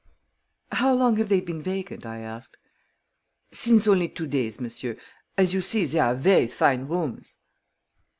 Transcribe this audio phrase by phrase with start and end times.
[0.71, 2.57] "How long have they been vacant?" I asked.
[3.51, 4.97] "Since only two days, monsieur;
[5.37, 7.37] as you see, zey are ver' fine rooms."